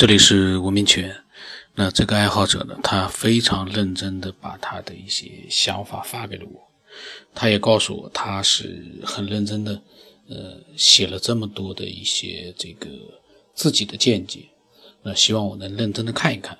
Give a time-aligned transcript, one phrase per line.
[0.00, 1.14] 这里是文明犬。
[1.74, 6.70] 那这个爱好者呢，他非常认真的把他的一些想法发给了我。
[7.34, 9.82] 他也告诉我，他是很认真的，
[10.26, 12.88] 呃，写了这么多的一些这个
[13.52, 14.48] 自己的见解。
[15.02, 16.58] 那希望我能认真的看一看。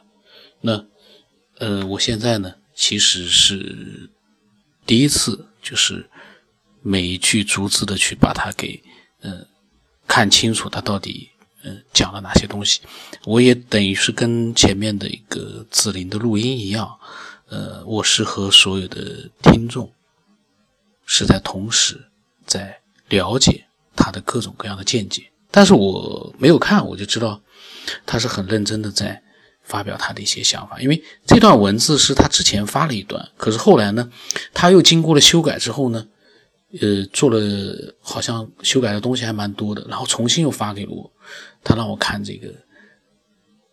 [0.61, 0.85] 那，
[1.57, 4.11] 呃，我现在呢，其实是
[4.85, 6.07] 第一次，就是
[6.83, 8.83] 每一句逐字的去把它给，
[9.23, 9.47] 呃，
[10.07, 11.30] 看清楚，他到底。
[11.63, 12.81] 嗯，讲了哪些东西？
[13.25, 16.99] 我也等于是跟前面的一个紫林的录音一样，
[17.49, 19.93] 呃，我是和所有的听众
[21.05, 22.09] 是在同时
[22.47, 27.41] 在了解他的各种各样的见解，但是我没有看，我就知道
[28.07, 29.23] 他是很认真的在
[29.63, 30.81] 发表他的一些想法。
[30.81, 34.11] 因为这段文字是他之前发了一段，可是后来呢，
[34.55, 36.07] 他又经过了修改之后呢，
[36.79, 41.11] 呃，做了好像修改的东西还蛮多的，然后重新又发给了我。
[41.65, 42.55] 他让我看这个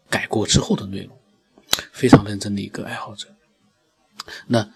[0.10, 1.16] 改过之后的内容，
[1.92, 3.28] 非常认真的一个爱好者。
[4.48, 4.68] 那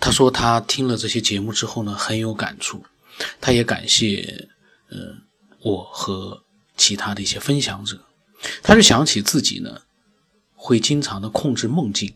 [0.00, 2.82] 他说他听了这些节目之后呢，很有感触。
[3.40, 4.48] 他也感谢
[4.88, 5.14] 呃
[5.60, 6.42] 我和
[6.76, 8.04] 其他的一些分享者。
[8.62, 9.82] 他就想起自己呢，
[10.54, 12.12] 会经常的控制梦境，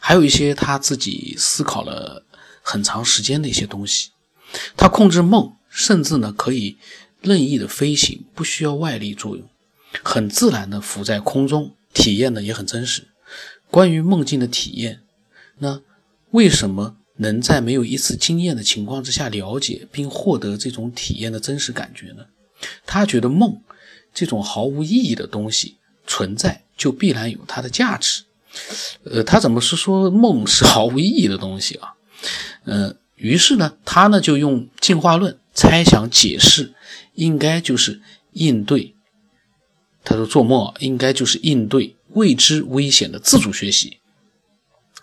[0.00, 2.26] 还有一些他自己思考了
[2.62, 4.10] 很长时间的一些东西。
[4.76, 6.78] 他控制梦，甚至呢可以。
[7.20, 9.44] 任意的飞行不需要外力作用，
[10.04, 13.08] 很自然的浮在空中，体验呢也很真实。
[13.72, 15.00] 关于梦境的体验，
[15.58, 15.82] 那
[16.30, 22.24] 为什么能在没有一次经验的情况之下了解并获得这种体验的真实感觉呢？
[22.86, 23.60] 他觉得梦
[24.14, 28.22] 这种毫无意义的东西存在就必然有它的价值。
[29.02, 31.94] 呃，他怎么是说梦是毫无意义的东西啊？
[32.62, 36.74] 呃，于是呢，他呢就用进化论猜想解释。
[37.14, 38.00] 应该就是
[38.34, 38.94] 应对，
[40.04, 43.98] 他说做梦应该就是应对未知危险的自主学习，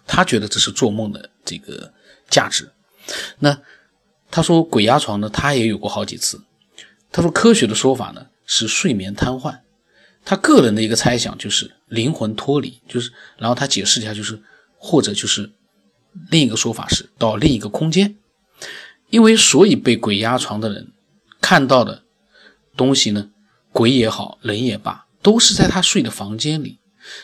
[0.08, 1.92] 他觉得这是做梦的这个
[2.30, 2.72] 价值。
[3.40, 3.60] 那
[4.32, 6.42] 他说鬼压床呢，他也有过好几次。
[7.12, 9.60] 他说科学的说法呢是睡眠瘫痪，
[10.24, 14.42] 他个人的一个猜想就是灵魂脱离，就是然后他解释一下，就是
[14.78, 15.52] 或者就是
[16.30, 18.16] 另一个说法是到另一个空间，
[19.10, 20.92] 因为所以被鬼压床的人
[21.42, 22.04] 看到的。
[22.78, 23.30] 东西呢，
[23.72, 26.80] 鬼也好，人也罢，都是在他睡的房间里。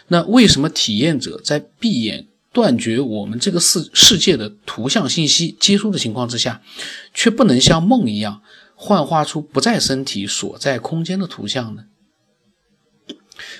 [0.07, 6.61] 那为什么体验者在闭眼断绝我们这个世世界的图像信息接收的情况之下，
[7.13, 8.41] 却不能像梦一样
[8.75, 11.83] 幻化出不在身体所在空间的图像呢？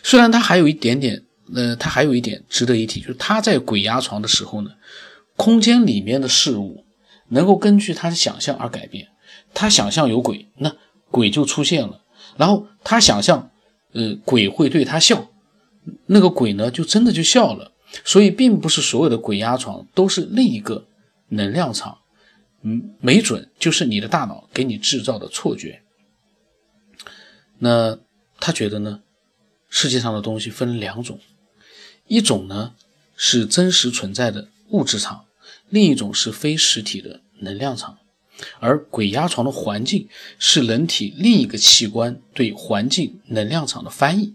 [0.02, 4.72] 虽然他还有一点点，呃，他还有一点值得一提，就是他在鬼压床的时候呢，
[5.42, 6.86] 空间里面的事物
[7.30, 9.08] 能够根据他的想象而改变。
[9.56, 10.76] 他想象有鬼，那。
[11.10, 12.00] 鬼就出现了，
[12.38, 13.52] 然后他想象，
[13.92, 15.30] 呃，鬼会对他笑，
[16.06, 17.74] 那个鬼呢，就真的就笑了。
[18.06, 20.88] 所以，并不是所有的鬼压床都是另一个
[21.28, 21.98] 能量场，
[22.62, 25.82] 嗯，没准就是你的大脑给你制造的错觉。
[27.58, 28.00] 那
[28.40, 29.02] 他觉得呢，
[29.68, 31.20] 世界上的东西分两种，
[32.08, 32.74] 一种呢
[33.18, 35.26] 是真实存在的物质场，
[35.72, 37.98] 另一种是非实体的能量场。
[38.60, 40.08] 而鬼压床的环境
[40.40, 44.34] 是人体另一个器官对环境能量场的翻译，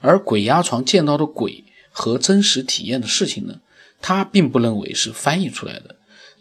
[0.00, 3.60] 而鬼压床见到的鬼和真实体验的事情呢，
[4.00, 5.96] 他并不认为是翻译出来的，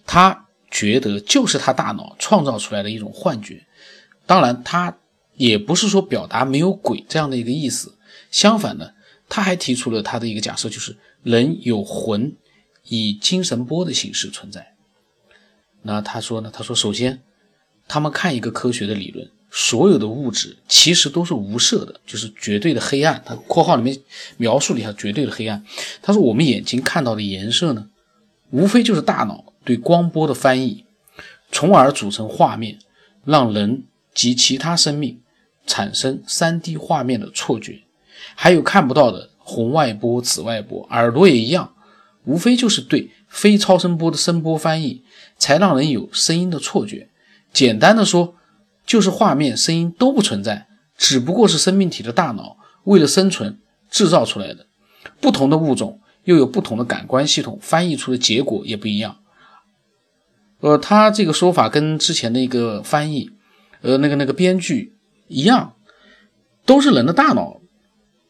[0.06, 3.66] 他觉得就是他大脑创造出来的一种幻觉。
[4.28, 4.98] 当然，他
[5.36, 7.98] 也不是说表达没有鬼这样的一个意思，
[8.30, 8.92] 相反呢，
[9.28, 12.36] 他还提出了他的一个假设，就是人有魂，
[12.88, 14.76] 以精神波的形式存在。
[15.82, 16.50] 那他说呢？
[16.54, 17.22] 他说，首先，
[17.88, 23.22] 他们看一个科学的理论，所有的物质其实都是无色的，就是绝对的黑暗。
[23.26, 24.00] 他括号里面
[24.38, 25.66] 描述了一下绝对的黑暗。
[26.02, 27.90] 他说，我们眼睛看到的颜色呢，
[28.52, 30.86] 无非就是大脑对光波的翻译，
[31.52, 32.80] 从而组成画面，
[33.26, 33.84] 让人
[34.14, 35.22] 及其他生命
[35.68, 37.82] 产生 3D 画面的错觉。
[38.36, 41.73] 还有看不到的红外波、紫外波，耳朵也一样，
[42.26, 45.04] 无非就是对非超声波的声波翻译。
[45.36, 47.10] 才让人有声音的错觉。
[47.52, 48.36] 简单的说，
[48.86, 50.68] 就是画面、声音都不存在，
[50.98, 52.56] 只不过是生命体的大脑
[52.86, 53.60] 为了生存
[53.90, 54.68] 制造出来的。
[55.20, 59.18] 不同的物种又有不同的感官系统，翻译出的结果也不一样。
[60.62, 63.30] 呃，他这个说法跟之前的一个翻译，
[63.82, 64.94] 呃，那个那个编剧
[65.28, 65.74] 一样，
[66.66, 67.60] 都是人的大脑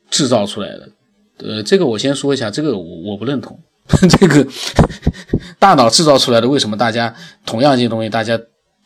[0.10, 0.90] 制造出来的。
[1.38, 3.60] 呃，这个我先说一下，这个我我不认同。
[4.18, 4.47] 这个
[5.59, 7.13] 大脑制造出来的，为什么大家
[7.45, 8.38] 同样一些东西，大家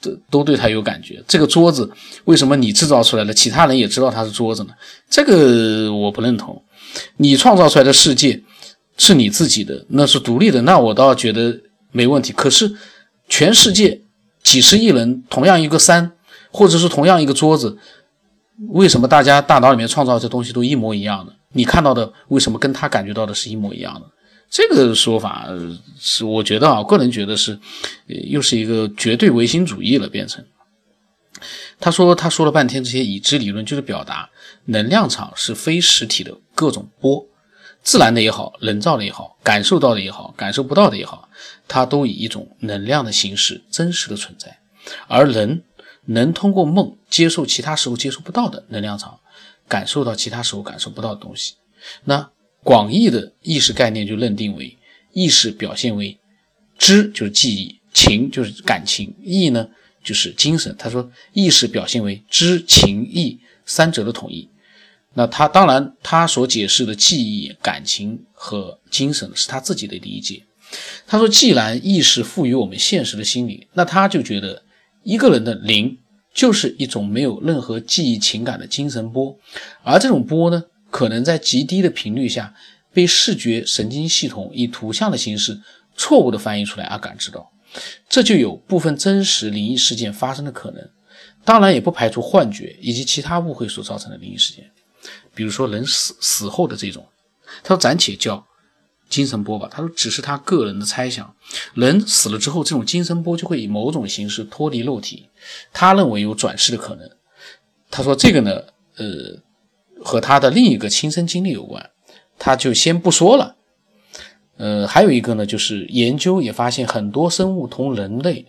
[0.02, 1.24] 都都对它有感觉？
[1.28, 1.90] 这个桌子
[2.26, 4.74] 为什么你制造出来的，其他人也知道它是桌子呢？
[5.10, 6.62] 这个我不认同。
[7.18, 8.42] 你创造出来的世界
[8.98, 11.56] 是你自己的，那是独立的，那我倒觉得
[11.92, 12.34] 没问题。
[12.34, 12.76] 可是
[13.30, 14.02] 全世界
[14.42, 16.12] 几十亿人，同样一个山，
[16.52, 17.78] 或者是同样一个桌子，
[18.70, 21.32] 为什么大家大脑里面创造这东西都一模一样的？
[21.54, 24.02] 你看到的为什么跟他感觉到的是一模一样的？
[24.50, 25.48] 这个说法
[26.00, 27.60] 是我觉得啊，个人觉得是，
[28.08, 30.44] 又是一个绝对唯心主义了，变成。
[31.80, 34.30] 他说他说了半天这些已知理论，就是表达
[34.66, 37.28] 能量场是非实体的各种波，
[37.84, 41.28] 自然的也好，人造的也好，感受到的也好，感受不到的也好，
[41.68, 44.60] 它都以一种能量的形式真实的存在，
[45.08, 45.64] 而人
[46.06, 49.20] 能通过梦接受其他时候接受不到的能量场，
[49.68, 51.56] 感受到其他时候感受不到的东西。
[52.06, 52.30] 那。
[52.68, 54.76] 广义的意识概念就认定为
[55.14, 56.18] 意识表现为
[56.78, 59.70] 知就是记忆，情就是感情，意呢
[60.04, 60.76] 就是精神。
[60.78, 64.50] 他说意识表现为知情意三者的统一。
[65.14, 70.44] 那他当然他所解释的记忆、感情和精神是他自己的理解。
[71.08, 74.62] 他说，既然意识赋予我们现实的心理，那他就觉得
[75.04, 75.98] 一个人的灵
[76.34, 79.40] 就是一种没有任何记忆情感的精神波，
[79.84, 80.66] 而这种波呢？
[80.98, 82.56] 可能在极低的频率下，
[82.92, 85.62] 被视觉神经系统以图像的形式
[85.96, 87.52] 错误的翻译出来而感知到，
[88.10, 90.90] 这就有部分真实灵异事件发生的可能。
[91.46, 94.72] 当然，也不排除幻觉以及其他误会所造成的灵异事件，
[95.36, 97.08] 比如说人死死后的这种。
[97.62, 98.44] 他说暂且叫
[99.08, 99.70] 精神波吧。
[99.72, 101.32] 他说只是他个人的猜想。
[101.76, 105.30] 人死了之后，这种精神波就会以某种形式脱离肉体。
[105.72, 107.08] 他认为有转世的可能。
[107.92, 108.64] 他说这个呢，
[108.96, 109.46] 呃。
[110.04, 111.90] 和他的另一个亲身经历有关，
[112.38, 113.56] 他就先不说了。
[114.58, 118.46] 呃，还有一个呢，就是研究也发现，很多生物同人类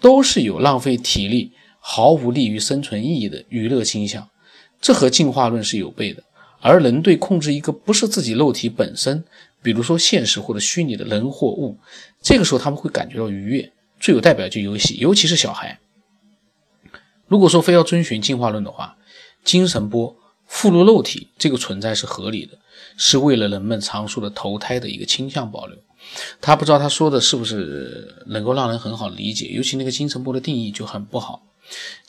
[0.00, 4.28] 都是有浪费体力、毫无利于生存意义的娱乐倾向，
[4.80, 6.22] 这和进化论是有悖的。
[6.60, 9.22] 而人对控制一个不是自己肉体本身，
[9.62, 11.78] 比如说现实或者虚拟的人或物，
[12.20, 13.70] 这个时候他们会感觉到愉悦。
[14.00, 15.78] 最有代表就游戏，尤其是小孩。
[17.26, 18.96] 如果说非要遵循进化论的话，
[19.44, 20.16] 精神波。
[20.54, 22.56] 附入肉体这个存在是合理的，
[22.96, 25.76] 是为了人们常说的投胎的一个倾向保留。
[26.40, 31.42] 他不知道他说的是不是能够让人很好理解，尤其那个精神波的定义就很不好，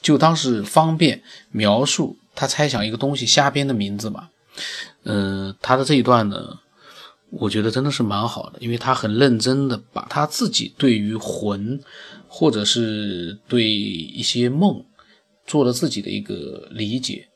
[0.00, 1.20] 就当是方便
[1.50, 4.30] 描述他猜想一个东西瞎编的名字吧。
[5.02, 6.56] 嗯，他的这一段呢，
[7.30, 11.80] 我觉得真的是蛮好的，因为他很认真的把他自己对于魂
[12.28, 14.84] 或者是对一些梦
[15.44, 17.26] 做了自己的一个理解。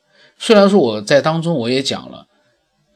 [0.43, 2.25] 虽然说我在当中我也讲了，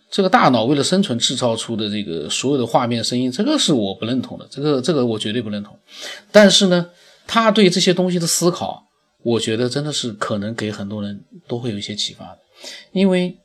[0.10, 5.78] 这个大脑为了生存制造出的这个所有的画面、声音，这个是我不认同的，这个这个我绝对不认同。
[6.32, 6.90] 但是呢，
[7.28, 8.88] 他对这些东西的思考，
[9.22, 12.40] 我觉得真的是可能给很多人都会有一些启发的。
[12.92, 13.38] 因为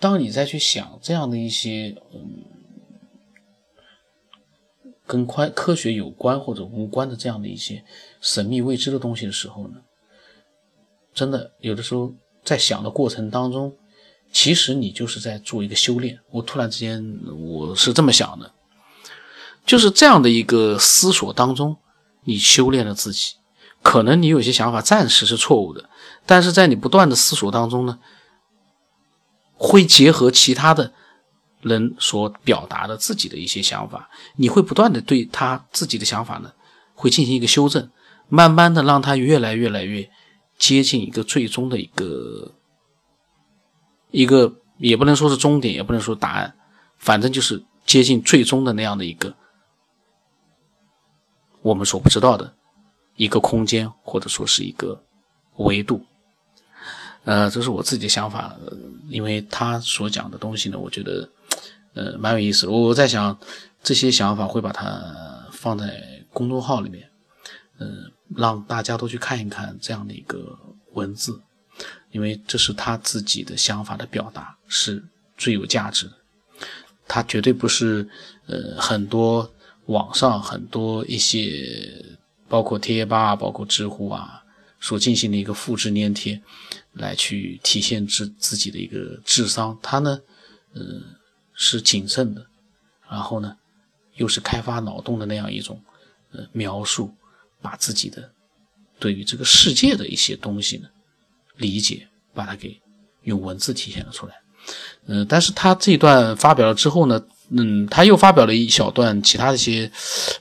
[0.00, 2.42] 当你再去想这样的一些嗯
[5.06, 7.84] 跟科科学有关或者无关的这样的一些
[8.20, 9.76] 神秘未知的东西的时候呢，
[11.14, 12.12] 真的有的时候。
[12.44, 13.74] 在想的过程当中，
[14.32, 16.18] 其实你就是在做一个修炼。
[16.30, 17.04] 我突然之间
[17.38, 18.52] 我是这么想的，
[19.64, 21.76] 就是这样的一个思索当中，
[22.24, 23.34] 你修炼了自己。
[23.82, 25.90] 可能你有些想法暂时是错误的，
[26.24, 27.98] 但是在你不断的思索当中呢，
[29.56, 30.92] 会结合其他的
[31.60, 36.52] 人所表达的自己的一些想法，你会不断的对他自己的想法呢，
[36.94, 37.90] 会进行一个修正，
[38.28, 40.08] 慢慢的让他越来越来越。
[40.62, 42.52] 接近一个最终的一个
[44.12, 46.54] 一个，也不能说是终点，也不能说答案，
[46.98, 49.34] 反正就是接近最终的那样的一个
[51.62, 52.54] 我们所不知道的
[53.16, 55.02] 一个空间，或者说是一个
[55.56, 56.06] 维度。
[57.24, 58.56] 呃，这是我自己的想法，
[59.08, 61.28] 因为他所讲的东西呢，我觉得
[61.94, 62.68] 呃蛮有意思。
[62.68, 63.36] 我在想
[63.82, 67.10] 这些想法会把它放在公众号里面，
[67.80, 68.12] 嗯。
[68.36, 70.58] 让大家都去看一看这样的一个
[70.92, 71.40] 文字，
[72.10, 75.02] 因为这是他自己的想法的表达，是
[75.36, 76.12] 最有价值的。
[77.08, 78.08] 他绝对不是
[78.46, 79.50] 呃很多
[79.86, 82.16] 网上很多一些，
[82.48, 84.42] 包括贴吧、包括知乎啊，
[84.80, 86.40] 所进行的一个复制粘贴，
[86.92, 89.78] 来去体现自自己的一个智商。
[89.82, 90.20] 他呢，
[90.74, 90.82] 呃，
[91.54, 92.46] 是谨慎的，
[93.10, 93.56] 然后呢，
[94.14, 95.82] 又是开发脑洞的那样一种
[96.32, 97.12] 呃描述。
[97.62, 98.30] 把自己的
[98.98, 100.88] 对于这个世界的一些东西呢
[101.56, 102.80] 理解，把它给
[103.22, 104.34] 用文字体现了出来。
[105.06, 109.90] 嗯，但是他这一段发表了之后呢，嗯，他又发表了一小段其他的一些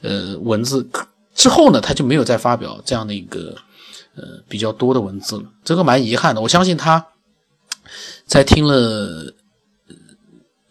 [0.02, 0.88] 呃文字
[1.34, 3.56] 之后呢，他就没有再发表这样的一个
[4.16, 5.44] 呃比较多的文字了。
[5.64, 6.42] 这个蛮遗憾的。
[6.42, 7.06] 我相信他
[8.26, 9.34] 在听了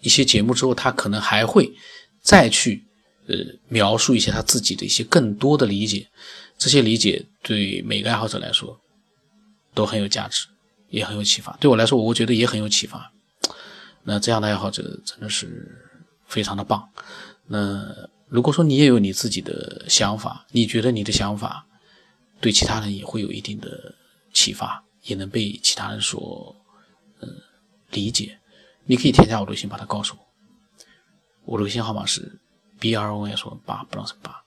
[0.00, 1.72] 一些节目之后，他可能还会
[2.22, 2.84] 再去
[3.26, 3.36] 呃
[3.68, 6.06] 描述一些他自己的一些更多的理解。
[6.60, 8.78] 这些理解对每个爱好者来说
[9.72, 10.46] 都很有价值，
[10.90, 11.56] 也很有启发。
[11.56, 13.10] 对我来说，我觉得也很有启发。
[14.02, 15.90] 那这样的爱好者真的是
[16.26, 16.86] 非常的棒。
[17.46, 17.82] 那
[18.28, 21.66] 如果说你也有你自己的想法，你觉得你的想法
[22.42, 23.94] 对其他人也会有一定的
[24.34, 26.54] 启发，也能被其他人所
[27.20, 27.28] 嗯
[27.90, 28.38] 理解，
[28.84, 30.20] 你可以添加我微信，把它告诉我。
[31.46, 32.38] 我的微信号码是
[32.78, 34.44] b r o s 八不让成八。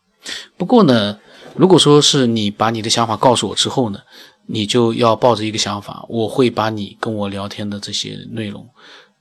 [0.58, 1.20] 不过呢，
[1.56, 4.00] 如果说是你把你的想法告诉我之后呢，
[4.48, 8.68] 你就要抱着一个想法，我会把你跟我聊天的这些内容。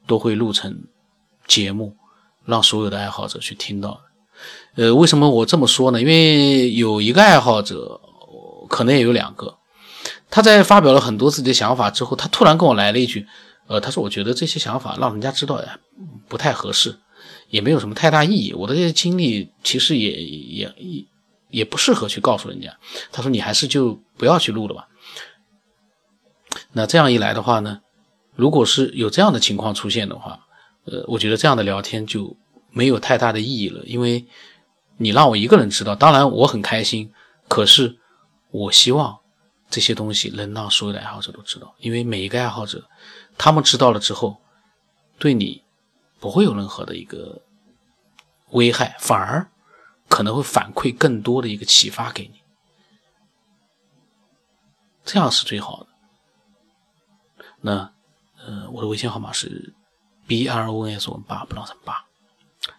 [0.04, 0.82] 都会录成
[1.47, 1.94] 节目，
[2.44, 4.00] 让所有的爱好者去听到。
[4.75, 6.00] 呃，为什么我这么说呢？
[6.00, 8.00] 因为有一个爱好者，
[8.68, 9.59] 可能也有两个，
[10.28, 13.25] 他在发表了很多自己的想法之后，他突然跟我来了一句
[13.68, 15.78] ：“呃，他说我觉得这些想法让人家知道呀，
[16.28, 16.99] 不太合适，
[17.52, 18.52] 也没有什么太大意义。
[18.54, 21.04] 我的这些经历其实也也也
[21.50, 22.75] 也不适合去告诉人家。”
[23.12, 24.88] 他说：“你还是就不要去录了吧。”
[26.73, 27.80] 那这样一来的话呢？
[28.35, 30.40] 如果是有这样的情况出现的话，
[30.87, 32.35] 呃，我觉得这样的聊天就
[32.71, 34.26] 没有太大的意义了，因为
[34.97, 37.12] 你让我一个人知道，当然我很开心，
[37.49, 37.99] 可是
[38.50, 39.18] 我希望
[39.68, 42.88] 这些东西能让所有的爱好者都知道，因为每一个爱好者，
[43.37, 44.38] 他们知道了之后，
[45.18, 45.62] 对你
[46.23, 47.43] 不会有任何的一个
[48.52, 49.50] 危害，反而
[50.09, 52.41] 可能会反馈更多的一个启发给你，
[55.05, 55.88] 这样是最好的。
[57.61, 57.93] 那。
[58.45, 59.73] 呃，我的微信号码是
[60.26, 62.05] b r o n s 八，不让成八。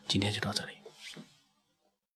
[0.10, 0.74] 今天就到这里。